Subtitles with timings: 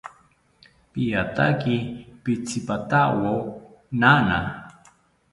[0.93, 1.75] Piataki
[2.23, 3.33] pitzipatawo
[3.99, 4.39] nana